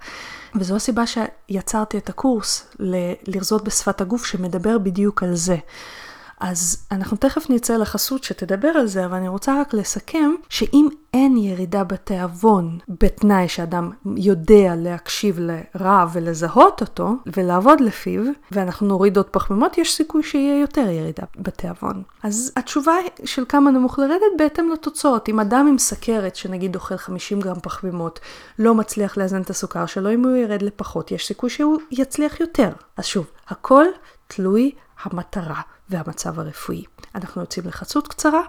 [0.55, 2.75] וזו הסיבה שיצרתי את הקורס
[3.27, 5.57] לרזות בשפת הגוף שמדבר בדיוק על זה.
[6.45, 11.37] אז אנחנו תכף נצא לחסות שתדבר על זה, אבל אני רוצה רק לסכם שאם אין
[11.37, 19.77] ירידה בתיאבון בתנאי שאדם יודע להקשיב לרע ולזהות אותו ולעבוד לפיו, ואנחנו נוריד עוד פחמימות,
[19.77, 22.03] יש סיכוי שיהיה יותר ירידה בתיאבון.
[22.23, 22.93] אז התשובה
[23.25, 25.29] של כמה נמוך לרדת בהתאם לתוצאות.
[25.29, 28.19] אם אדם עם סכרת, שנגיד אוכל 50 גרם פחמימות,
[28.59, 32.69] לא מצליח לאזן את הסוכר שלו, אם הוא ירד לפחות, יש סיכוי שהוא יצליח יותר.
[32.97, 33.85] אז שוב, הכל
[34.27, 34.71] תלוי
[35.03, 35.61] המטרה.
[35.89, 36.83] והמצב הרפואי.
[37.15, 38.41] אנחנו יוצאים לחסות קצרה,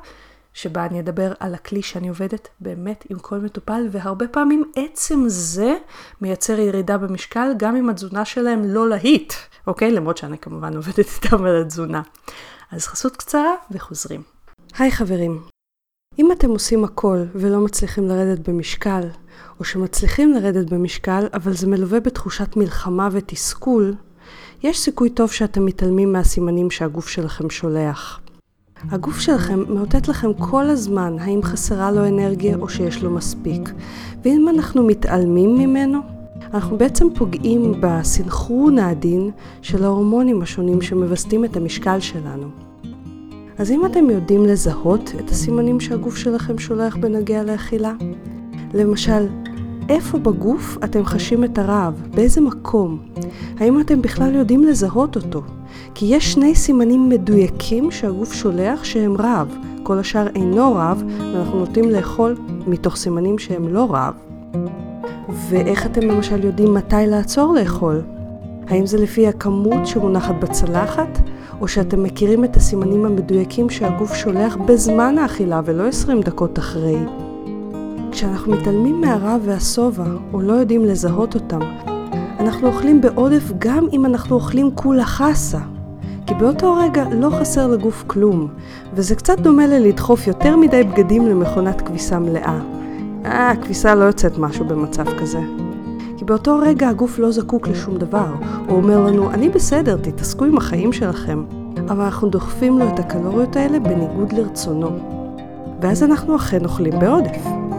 [0.54, 5.74] שבה אני אדבר על הכלי שאני עובדת באמת עם כל מטופל, והרבה פעמים עצם זה
[6.20, 9.32] מייצר ירידה במשקל, גם אם התזונה שלהם לא להיט,
[9.66, 9.90] אוקיי?
[9.90, 12.02] למרות שאני כמובן עובדת איתם על התזונה.
[12.70, 14.22] אז חסות קצרה וחוזרים.
[14.78, 15.42] היי חברים,
[16.18, 19.08] אם אתם עושים הכל ולא מצליחים לרדת במשקל,
[19.60, 23.94] או שמצליחים לרדת במשקל, אבל זה מלווה בתחושת מלחמה ותסכול,
[24.64, 28.20] יש סיכוי טוב שאתם מתעלמים מהסימנים שהגוף שלכם שולח.
[28.90, 33.70] הגוף שלכם מאותת לכם כל הזמן האם חסרה לו אנרגיה או שיש לו מספיק.
[34.24, 35.98] ואם אנחנו מתעלמים ממנו,
[36.54, 39.30] אנחנו בעצם פוגעים בסנכרון העדין
[39.62, 42.48] של ההורמונים השונים שמווסתים את המשקל שלנו.
[43.58, 47.92] אז אם אתם יודעים לזהות את הסימנים שהגוף שלכם שולח בנוגע לאכילה,
[48.74, 49.26] למשל,
[49.88, 52.02] איפה בגוף אתם חשים את הרעב?
[52.14, 52.98] באיזה מקום?
[53.58, 55.42] האם אתם בכלל יודעים לזהות אותו?
[55.94, 59.56] כי יש שני סימנים מדויקים שהגוף שולח שהם רעב.
[59.82, 61.02] כל השאר אינו רעב,
[61.34, 64.14] ואנחנו נוטים לאכול מתוך סימנים שהם לא רעב.
[65.48, 68.02] ואיך אתם למשל יודעים מתי לעצור לאכול?
[68.68, 71.20] האם זה לפי הכמות שמונחת בצלחת,
[71.60, 76.98] או שאתם מכירים את הסימנים המדויקים שהגוף שולח בזמן האכילה ולא 20 דקות אחרי?
[78.14, 81.60] כשאנחנו מתעלמים מהרע והשובע, או לא יודעים לזהות אותם,
[82.40, 85.58] אנחנו אוכלים בעודף גם אם אנחנו אוכלים כולה חסה.
[86.26, 88.48] כי באותו רגע לא חסר לגוף כלום,
[88.94, 92.60] וזה קצת דומה ללדחוף יותר מדי בגדים למכונת כביסה מלאה.
[93.24, 95.40] אה, הכביסה לא יוצאת משהו במצב כזה.
[96.16, 98.34] כי באותו רגע הגוף לא זקוק לשום דבר.
[98.68, 101.44] הוא אומר לנו, אני בסדר, תתעסקו עם החיים שלכם.
[101.88, 104.90] אבל אנחנו דוחפים לו את הקלוריות האלה בניגוד לרצונו.
[105.80, 107.73] ואז אנחנו אכן אוכלים בעודף.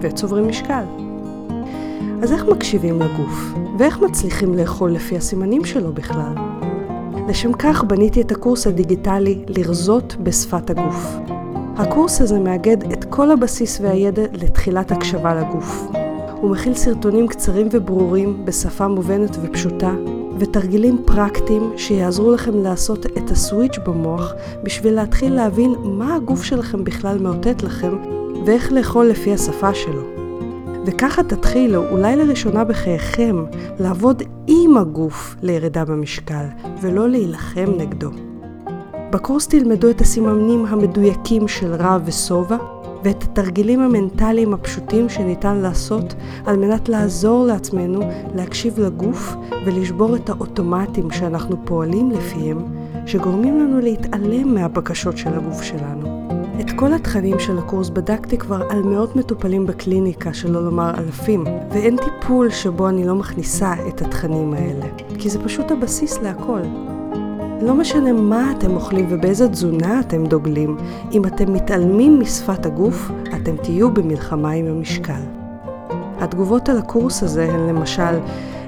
[0.00, 0.84] וצוברים משקל.
[2.22, 3.54] אז איך מקשיבים לגוף?
[3.78, 6.34] ואיך מצליחים לאכול לפי הסימנים שלו בכלל?
[7.28, 11.16] לשם כך בניתי את הקורס הדיגיטלי לרזות בשפת הגוף.
[11.76, 15.86] הקורס הזה מאגד את כל הבסיס והידע לתחילת הקשבה לגוף.
[16.40, 19.94] הוא מכיל סרטונים קצרים וברורים בשפה מובנת ופשוטה,
[20.38, 24.32] ותרגילים פרקטיים שיעזרו לכם לעשות את הסוויץ' במוח
[24.62, 27.96] בשביל להתחיל להבין מה הגוף שלכם בכלל מאותת לכם
[28.46, 30.02] ואיך לאכול לפי השפה שלו.
[30.86, 33.44] וככה תתחילו, אולי לראשונה בחייכם,
[33.78, 36.44] לעבוד עם הגוף לירידה במשקל,
[36.80, 38.10] ולא להילחם נגדו.
[39.10, 42.56] בקורס תלמדו את הסימנים המדויקים של רע ושובע,
[43.04, 46.14] ואת התרגילים המנטליים הפשוטים שניתן לעשות
[46.46, 48.00] על מנת לעזור לעצמנו
[48.34, 49.34] להקשיב לגוף
[49.66, 52.58] ולשבור את האוטומטים שאנחנו פועלים לפיהם,
[53.06, 56.15] שגורמים לנו להתעלם מהבקשות של הגוף שלנו.
[56.60, 61.96] את כל התכנים של הקורס בדקתי כבר על מאות מטופלים בקליניקה, שלא לומר אלפים, ואין
[61.96, 64.86] טיפול שבו אני לא מכניסה את התכנים האלה,
[65.18, 66.60] כי זה פשוט הבסיס להכל.
[67.62, 70.76] לא משנה מה אתם אוכלים ובאיזה תזונה אתם דוגלים,
[71.12, 75.22] אם אתם מתעלמים משפת הגוף, אתם תהיו במלחמה עם המשקל.
[76.18, 78.18] התגובות על הקורס הזה הן למשל,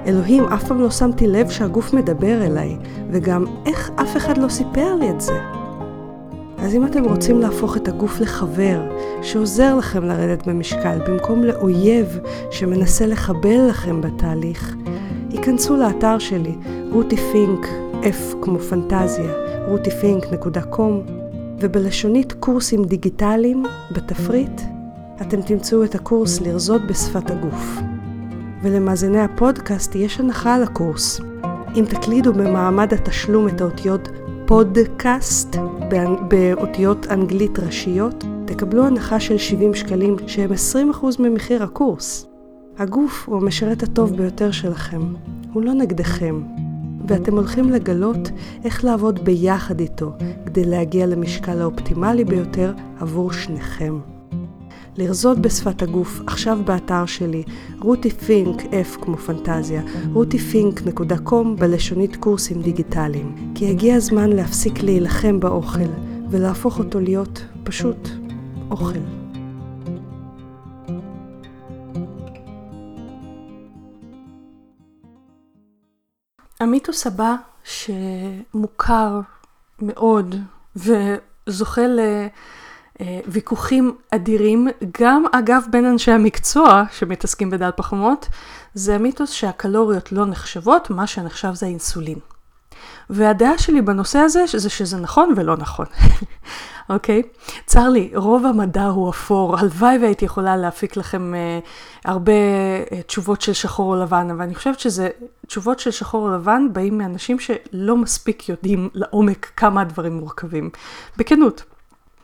[0.05, 2.77] אלוהים, אף פעם לא שמתי לב שהגוף מדבר אליי,
[3.11, 5.58] וגם איך אף אחד לא סיפר לי את זה.
[6.61, 8.81] אז אם אתם רוצים להפוך את הגוף לחבר
[9.21, 12.19] שעוזר לכם לרדת במשקל במקום לאויב
[12.51, 14.75] שמנסה לחבל לכם בתהליך,
[15.29, 16.55] היכנסו לאתר שלי,
[16.91, 17.67] רותי פינק,
[18.01, 19.33] F כמו פנטזיה,
[19.67, 21.11] rutifink.com,
[21.59, 24.61] ובלשונית קורסים דיגיטליים, בתפריט,
[25.21, 27.79] אתם תמצאו את הקורס לרזות בשפת הגוף.
[28.61, 31.21] ולמאזיני הפודקאסט יש הנחה על הקורס.
[31.75, 34.09] אם תקלידו במעמד התשלום את האותיות
[34.49, 35.55] פודקאסט
[36.27, 40.51] באותיות אנגלית ראשיות, תקבלו הנחה של 70 שקלים שהם
[41.01, 42.27] 20% ממחיר הקורס.
[42.77, 45.01] הגוף הוא המשרת הטוב ביותר שלכם,
[45.53, 46.41] הוא לא נגדכם.
[47.07, 48.31] ואתם הולכים לגלות
[48.63, 50.11] איך לעבוד ביחד איתו
[50.45, 53.99] כדי להגיע למשקל האופטימלי ביותר עבור שניכם.
[54.99, 57.43] לרזות בשפת הגוף, עכשיו באתר שלי,
[57.79, 59.81] רותי פינק, F כמו פנטזיה,
[60.13, 63.53] rutifink.com בלשונית קורסים דיגיטליים.
[63.55, 65.89] כי הגיע הזמן להפסיק להילחם באוכל,
[66.29, 68.09] ולהפוך אותו להיות פשוט
[68.71, 68.99] אוכל.
[76.59, 79.19] המיתוס הבא שמוכר
[79.81, 80.35] מאוד
[80.75, 81.81] וזוכה
[82.99, 84.67] לוויכוחים אדירים,
[85.01, 88.27] גם אגב בין אנשי המקצוע שמתעסקים בדעת פחמות,
[88.73, 92.19] זה המיתוס שהקלוריות לא נחשבות, מה שנחשב זה האינסולין.
[93.09, 95.85] והדעה שלי בנושא הזה זה שזה נכון ולא נכון.
[96.89, 97.21] אוקיי?
[97.25, 97.63] okay?
[97.65, 101.67] צר לי, רוב המדע הוא אפור, הלוואי והייתי יכולה להפיק לכם uh,
[102.05, 102.31] הרבה
[102.85, 105.09] uh, תשובות של שחור או לבן, אבל אני חושבת שזה,
[105.47, 110.69] תשובות של שחור או לבן באים מאנשים שלא מספיק יודעים לעומק כמה הדברים מורכבים.
[111.17, 111.63] בכנות.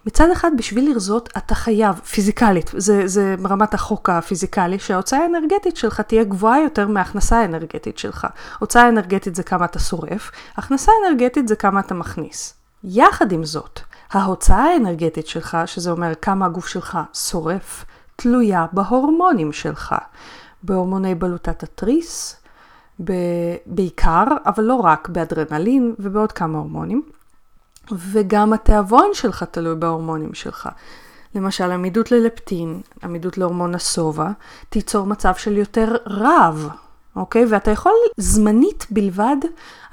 [0.06, 6.02] מצד אחד, בשביל לרזות, אתה חייב, פיזיקלית, זה, זה ברמת החוק הפיזיקלי, שההוצאה האנרגטית שלך
[6.02, 8.28] תהיה גבוהה יותר מההכנסה האנרגטית שלך.
[8.60, 12.54] הוצאה אנרגטית זה כמה אתה שורף, הכנסה אנרגטית זה כמה אתה מכניס.
[12.84, 13.80] יחד עם זאת,
[14.12, 19.96] ההוצאה האנרגטית שלך, שזה אומר כמה הגוף שלך שורף, תלויה בהורמונים שלך.
[20.64, 22.36] בהורמוני בלוטת התריס,
[23.04, 27.02] ב- בעיקר, אבל לא רק, באדרנלין ובעוד כמה הורמונים.
[27.92, 30.70] וגם התיאבון שלך תלוי בהורמונים שלך.
[31.36, 34.30] למשל עמידות ללפטין, עמידות להורמון השובע,
[34.70, 36.70] תיצור מצב של יותר רעב,
[37.16, 37.46] אוקיי?
[37.50, 39.38] ואתה יכול זמנית בלבד,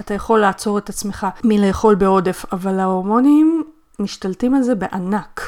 [0.01, 3.65] אתה יכול לעצור את עצמך מלאכול בעודף, אבל ההורמונים
[3.99, 5.41] משתלטים על זה בענק.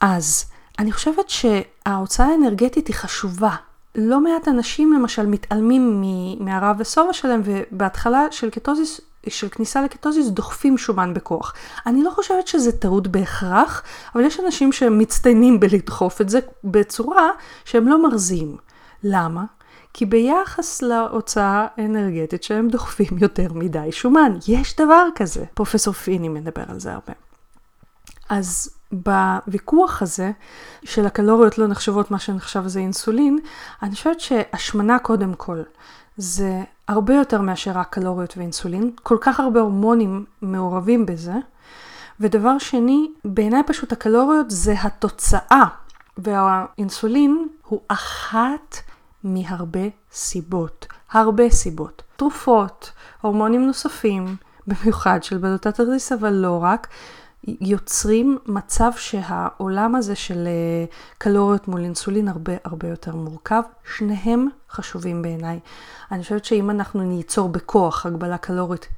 [0.00, 0.44] אז
[0.78, 3.56] אני חושבת שההוצאה האנרגטית היא חשובה.
[3.94, 6.04] לא מעט אנשים למשל מתעלמים
[6.40, 11.54] מהרעב ושובע שלהם, ובהתחלה של קטוזיס של כניסה לקטוזיס דוחפים שומן בכוח.
[11.86, 13.82] אני לא חושבת שזה טעות בהכרח,
[14.14, 17.28] אבל יש אנשים שמצטיינים בלדחוף את זה בצורה
[17.64, 18.56] שהם לא מרזים.
[19.02, 19.44] למה?
[19.92, 24.36] כי ביחס להוצאה האנרגטית שהם דוחפים יותר מדי שומן.
[24.48, 25.44] יש דבר כזה.
[25.54, 27.12] פרופסור פיני מדבר על זה הרבה.
[28.28, 30.30] אז בוויכוח הזה
[30.84, 33.38] של הקלוריות לא נחשבות מה שנחשב זה אינסולין,
[33.82, 35.62] אני חושבת שהשמנה קודם כל
[36.16, 41.34] זה הרבה יותר מאשר רק קלוריות ואינסולין, כל כך הרבה הורמונים מעורבים בזה.
[42.20, 45.64] ודבר שני, בעיניי פשוט הקלוריות זה התוצאה,
[46.18, 48.76] והאינסולין הוא אחת
[49.24, 49.80] מהרבה
[50.12, 52.02] סיבות, הרבה סיבות.
[52.16, 56.88] תרופות, הורמונים נוספים, במיוחד של בלוטת הריס, אבל לא רק,
[57.46, 60.84] יוצרים מצב שהעולם הזה של אה,
[61.18, 63.62] קלוריות מול אינסולין הרבה הרבה יותר מורכב.
[63.96, 65.60] שניהם חשובים בעיניי.
[66.12, 68.88] אני חושבת שאם אנחנו ניצור בכוח הגבלה קלורית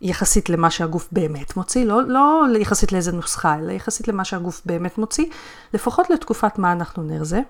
[0.00, 4.98] יחסית למה שהגוף באמת מוציא, לא, לא יחסית לאיזה נוסחה, אלא יחסית למה שהגוף באמת
[4.98, 5.26] מוציא,
[5.74, 7.40] לפחות לתקופת מה אנחנו נרזה.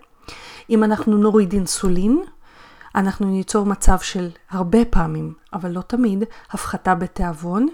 [0.70, 2.22] אם אנחנו נוריד אינסולין,
[2.94, 7.68] אנחנו ניצור מצב של הרבה פעמים, אבל לא תמיד, הפחתה בתיאבון,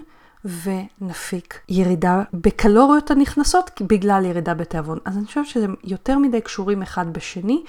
[0.45, 4.97] ונפיק ירידה בקלוריות הנכנסות בגלל ירידה בתיאבון.
[5.05, 7.63] אז אני חושבת שהם יותר מדי קשורים אחד בשני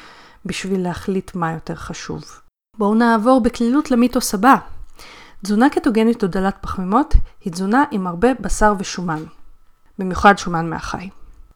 [0.47, 2.23] בשביל להחליט מה יותר חשוב.
[2.79, 4.57] בואו נעבור בקלילות למיתוס הבא.
[5.43, 9.23] תזונה קטוגנית או דלת פחמימות היא תזונה עם הרבה בשר ושומן,
[9.99, 11.09] במיוחד שומן מהחי.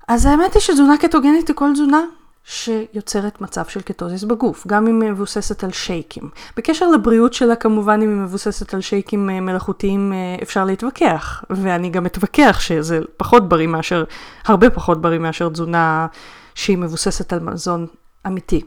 [0.08, 2.00] אז האמת היא שתזונה קטוגנית היא כל תזונה
[2.48, 6.30] שיוצרת מצב של קטוזיס בגוף, גם אם היא מבוססת על שייקים.
[6.56, 11.90] בקשר לבריאות שלה כמובן אם היא מבוססת על שייקים אה, מלאכותיים אה, אפשר להתווכח, ואני
[11.90, 14.04] גם אתווכח שזה פחות בריא מאשר,
[14.44, 16.06] הרבה פחות בריא מאשר תזונה
[16.54, 17.86] שהיא מבוססת על מזון
[18.26, 18.62] אמיתי.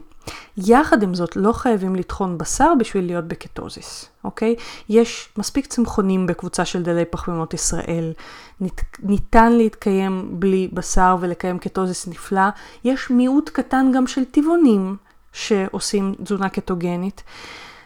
[0.56, 4.56] יחד עם זאת, לא חייבים לטחון בשר בשביל להיות בקטוזיס, אוקיי?
[4.88, 8.12] יש מספיק צמחונים בקבוצה של דלי פחמימות ישראל.
[8.60, 12.48] ניתן ניתן להתקיים בלי בשר ולקיים קטוזיס נפלא.
[12.84, 14.96] יש מיעוט קטן גם של טבעונים
[15.32, 17.22] שעושים תזונה קטוגנית.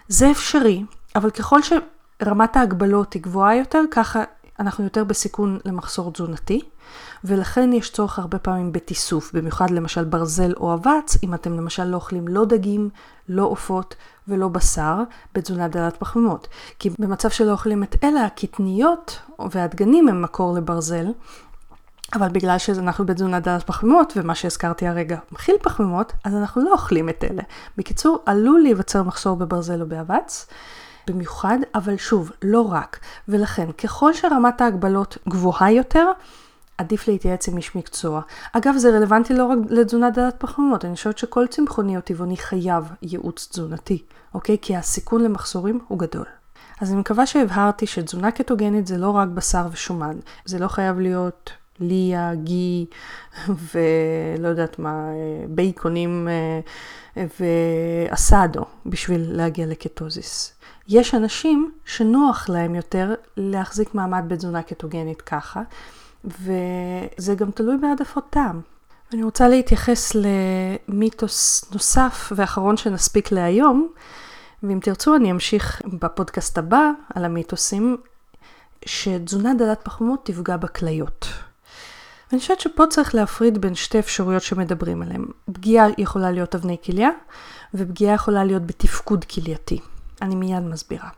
[0.08, 0.82] זה אפשרי,
[1.16, 4.24] אבל ככל שרמת ההגבלות היא גבוהה יותר, ככה
[4.60, 6.60] אנחנו יותר בסיכון למחסור תזונתי.
[7.24, 11.96] ולכן יש צורך הרבה פעמים בתיסוף, במיוחד למשל ברזל או אבץ, אם אתם למשל לא
[11.96, 12.90] אוכלים לא דגים,
[13.28, 13.94] לא עופות
[14.28, 15.02] ולא בשר,
[15.34, 16.48] בתזונה דלת פחמימות.
[16.78, 19.18] כי במצב שלא אוכלים את אלה, הקטניות
[19.50, 21.06] והדגנים הם מקור לברזל,
[22.14, 27.08] אבל בגלל שאנחנו בתזונה דלת פחמימות, ומה שהזכרתי הרגע מכיל פחמימות, אז אנחנו לא אוכלים
[27.08, 27.42] את אלה.
[27.76, 30.46] בקיצור, עלול להיווצר מחסור בברזל או באבץ.
[31.06, 33.00] במיוחד, אבל שוב, לא רק.
[33.28, 36.06] ולכן, ככל שרמת ההגבלות גבוהה יותר,
[36.78, 38.20] עדיף להתייעץ עם איש מקצוע.
[38.52, 42.84] אגב, זה רלוונטי לא רק לתזונה דלת פחמימות, אני חושבת שכל צמחוני או טבעוני חייב
[43.02, 44.02] ייעוץ תזונתי,
[44.34, 44.56] אוקיי?
[44.62, 46.26] כי הסיכון למחסורים הוא גדול.
[46.80, 51.50] אז אני מקווה שהבהרתי שתזונה קטוגנית זה לא רק בשר ושומן, זה לא חייב להיות
[51.80, 52.86] ליה, גי
[53.72, 55.08] ולא יודעת מה,
[55.48, 60.52] בייקונים אה, ואסדו בשביל להגיע לקטוזיס.
[60.88, 65.62] יש אנשים שנוח להם יותר להחזיק מעמד בתזונה קטוגנית ככה,
[66.24, 68.60] וזה גם תלוי בהעדפות טעם.
[69.12, 70.12] אני רוצה להתייחס
[70.88, 73.88] למיתוס נוסף ואחרון שנספיק להיום,
[74.62, 77.96] ואם תרצו אני אמשיך בפודקאסט הבא על המיתוסים,
[78.86, 81.26] שתזונה דלת פחמות תפגע בכליות.
[82.30, 85.24] ואני חושבת שפה צריך להפריד בין שתי אפשרויות שמדברים עליהן.
[85.52, 87.10] פגיעה יכולה להיות אבני כליה,
[87.74, 89.80] ופגיעה יכולה להיות בתפקוד כלייתי.
[90.22, 91.08] אני מיד מסבירה.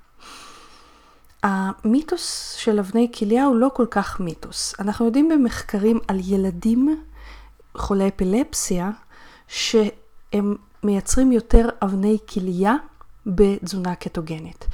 [1.42, 4.74] המיתוס של אבני כליה הוא לא כל כך מיתוס.
[4.78, 7.04] אנחנו יודעים במחקרים על ילדים
[7.76, 8.90] חולי אפילפסיה,
[9.48, 12.74] שהם מייצרים יותר אבני כליה
[13.26, 14.66] בתזונה קטוגנית.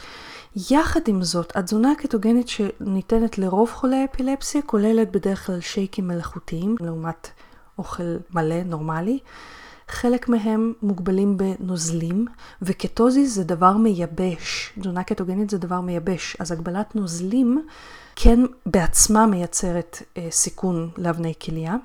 [0.70, 7.30] יחד עם זאת, התזונה הקטוגנית שניתנת לרוב חולי אפילפסיה כוללת בדרך כלל שייקים מלאכותיים לעומת
[7.78, 9.18] אוכל מלא, נורמלי.
[9.88, 12.26] חלק מהם מוגבלים בנוזלים,
[12.62, 14.72] וקטוזיס זה דבר מייבש.
[14.80, 17.66] תזונה קטוגנית זה דבר מייבש, אז הגבלת נוזלים
[18.16, 21.76] כן בעצמה מייצרת אה, סיכון לאבני כליה.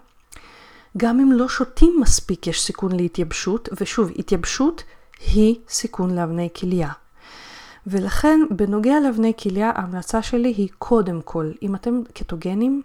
[0.97, 4.83] גם אם לא שותים מספיק יש סיכון להתייבשות, ושוב, התייבשות
[5.33, 6.89] היא סיכון לאבני כליה.
[7.87, 12.81] ולכן בנוגע לאבני כליה ההמלצה שלי היא קודם כל, אם אתם קטוגנים,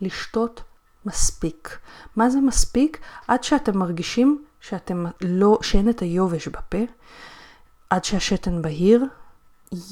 [0.00, 0.62] לשתות
[1.06, 1.78] מספיק.
[2.16, 2.98] מה זה מספיק?
[3.28, 6.78] עד שאתם מרגישים שאתם לא, שאין את היובש בפה,
[7.90, 9.04] עד שהשתן בהיר.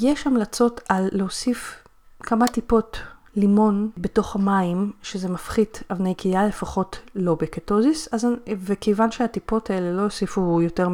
[0.01, 1.85] יש המלצות על להוסיף
[2.21, 3.01] כמה טיפות
[3.37, 8.27] לימון בתוך המים, שזה מפחית אבני קהייה, לפחות לא בקטוזיס, אז,
[8.65, 10.89] וכיוון שהטיפות האלה לא הוסיפו יותר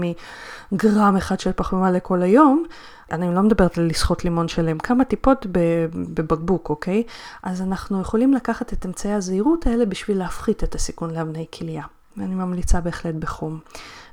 [0.72, 2.64] מגרם אחד של פחמימה לכל היום,
[3.12, 5.46] אני לא מדברת על לסחוט לימון שלם, כמה טיפות
[6.14, 7.02] בבקבוק, אוקיי?
[7.42, 11.82] אז אנחנו יכולים לקחת את אמצעי הזהירות האלה בשביל להפחית את הסיכון לאבני כליה.
[12.16, 13.60] ואני ממליצה בהחלט בחום.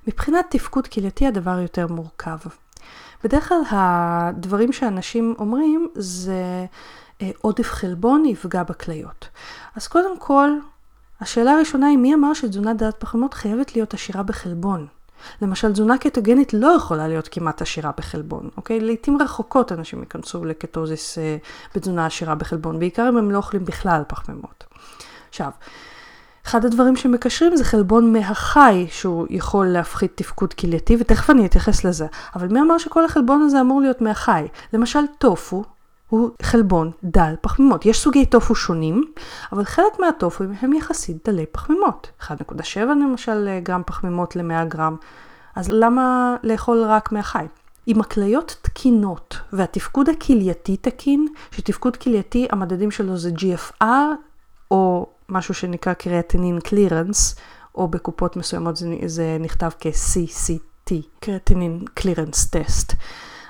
[0.07, 2.37] מבחינת תפקוד כלייתי הדבר יותר מורכב.
[3.23, 6.65] בדרך כלל הדברים שאנשים אומרים זה
[7.21, 9.27] אה, עודף חלבון יפגע בכליות.
[9.75, 10.49] אז קודם כל,
[11.21, 14.87] השאלה הראשונה היא מי אמר שתזונה דלת פחמימות חייבת להיות עשירה בחלבון?
[15.41, 18.79] למשל, תזונה קטוגנית לא יכולה להיות כמעט עשירה בחלבון, אוקיי?
[18.79, 21.37] לעתים רחוקות אנשים ייכנסו לקטוזיס אה,
[21.75, 24.63] בתזונה עשירה בחלבון, בעיקר אם הם לא אוכלים בכלל פחמימות.
[25.29, 25.51] עכשיו,
[26.45, 32.07] אחד הדברים שמקשרים זה חלבון מהחי שהוא יכול להפחית תפקוד כלייתי, ותכף אני אתייחס לזה.
[32.35, 34.47] אבל מי אמר שכל החלבון הזה אמור להיות מהחי?
[34.73, 35.63] למשל טופו
[36.09, 37.85] הוא חלבון דל פחמימות.
[37.85, 39.03] יש סוגי טופו שונים,
[39.51, 42.09] אבל חלק מהטופו הם יחסית דלי פחמימות.
[42.21, 44.95] 1.7 למשל גרם פחמימות ל-100 גרם,
[45.55, 47.45] אז למה לאכול רק מהחי?
[47.87, 53.83] אם הכליות תקינות והתפקוד הכלייתי תקין, שתפקוד כלייתי המדדים שלו זה GFR
[54.71, 57.35] או משהו שנקרא קריאטינין קלירנס,
[57.75, 62.93] או בקופות מסוימות זה, זה נכתב כ-CCT, קריאטינין קלירנס טסט.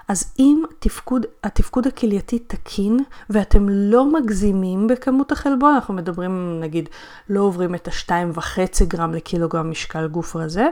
[0.08, 6.90] אז אם תפקוד, התפקוד הכלייתי תקין ואתם לא מגזימים בכמות החלבון, אנחנו מדברים נגיד
[7.30, 10.68] לא עוברים את ה-2.5 גרם לקילוגרם משקל גוף רזה,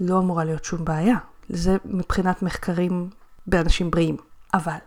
[0.00, 1.16] לא אמורה להיות שום בעיה.
[1.48, 3.08] זה מבחינת מחקרים
[3.46, 4.16] באנשים בריאים.
[4.54, 4.78] אבל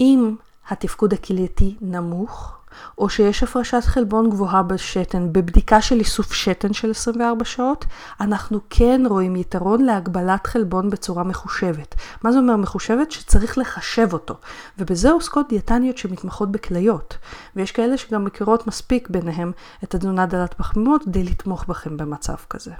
[0.00, 0.34] אם
[0.70, 2.60] התפקוד הכלייתי נמוך,
[2.98, 7.84] או שיש הפרשת חלבון גבוהה בשתן, בבדיקה של איסוף שתן של 24 שעות,
[8.20, 11.94] אנחנו כן רואים יתרון להגבלת חלבון בצורה מחושבת.
[12.24, 13.10] מה זה אומר מחושבת?
[13.10, 14.34] שצריך לחשב אותו.
[14.78, 17.18] ובזה עוסקות דיאטניות שמתמחות בכליות.
[17.56, 19.52] ויש כאלה שגם מכירות מספיק ביניהם
[19.84, 22.72] את התזונה דלת פחמימות כדי לתמוך בכם במצב כזה.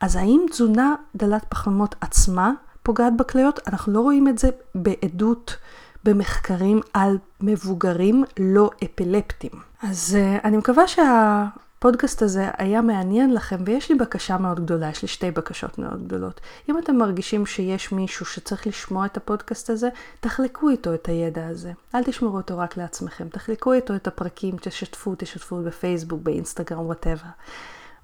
[0.00, 2.52] אז האם תזונה דלת פחמימות עצמה
[2.82, 3.60] פוגעת בכליות?
[3.66, 5.56] אנחנו לא רואים את זה בעדות
[6.04, 9.52] במחקרים על מבוגרים לא אפילפטיים.
[9.82, 15.02] אז אה, אני מקווה שהפודקאסט הזה היה מעניין לכם, ויש לי בקשה מאוד גדולה, יש
[15.02, 16.40] לי שתי בקשות מאוד גדולות.
[16.68, 19.88] אם אתם מרגישים שיש מישהו שצריך לשמוע את הפודקאסט הזה,
[20.20, 21.72] תחלקו איתו את הידע הזה.
[21.94, 27.28] אל תשמרו אותו רק לעצמכם, תחלקו איתו את הפרקים, תשתפו, תשתפו בפייסבוק, באינסטגרם, whatever,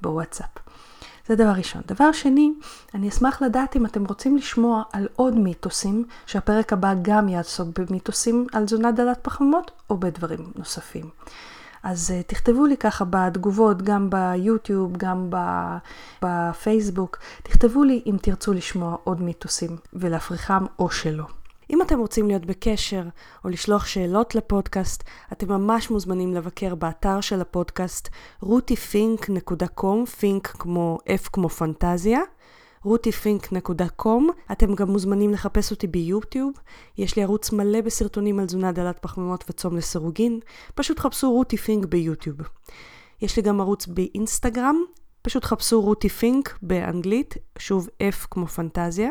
[0.00, 0.48] בוואטסאפ.
[1.28, 1.82] זה דבר ראשון.
[1.86, 2.52] דבר שני,
[2.94, 8.46] אני אשמח לדעת אם אתם רוצים לשמוע על עוד מיתוסים, שהפרק הבא גם יעסוק במיתוסים
[8.52, 11.10] על תזונה דלת פחמימות, או בדברים נוספים.
[11.82, 15.30] אז uh, תכתבו לי ככה בתגובות, גם ביוטיוב, גם
[16.22, 21.24] בפייסבוק, תכתבו לי אם תרצו לשמוע עוד מיתוסים ולהפריכם או שלא.
[21.70, 23.02] אם אתם רוצים להיות בקשר
[23.44, 25.02] או לשלוח שאלות לפודקאסט,
[25.32, 28.08] אתם ממש מוזמנים לבקר באתר של הפודקאסט
[28.42, 32.20] rutifink.com, פינק כמו F כמו פנטזיה,
[32.86, 34.22] rutifink.com.
[34.52, 36.52] אתם גם מוזמנים לחפש אותי ביוטיוב,
[36.98, 40.40] יש לי ערוץ מלא בסרטונים על תזונה דלת פחמימות וצום לסירוגין,
[40.74, 42.36] פשוט חפשו רוטיפינק ביוטיוב.
[43.22, 44.76] יש לי גם ערוץ באינסטגרם,
[45.22, 49.10] פשוט חפשו רוטיפינק באנגלית, שוב F כמו פנטזיה.